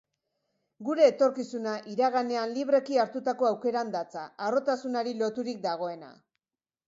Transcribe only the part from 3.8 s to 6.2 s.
datza, harrotasunari loturik dagoena.